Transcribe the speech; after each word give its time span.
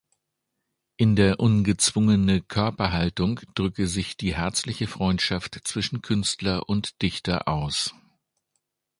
In 0.97 1.15
der 1.15 1.39
ungezwungene 1.39 2.41
Körperhaltung 2.41 3.39
drücke 3.53 3.87
sich 3.87 4.17
die 4.17 4.33
herzliche 4.35 4.87
Freundschaft 4.87 5.59
zwischen 5.63 6.01
Künstler 6.01 6.67
und 6.67 7.03
Dichter 7.03 7.47
aus. 7.47 7.93